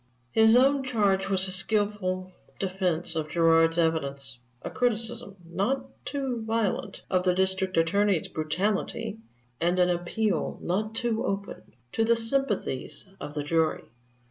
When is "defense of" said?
2.57-3.29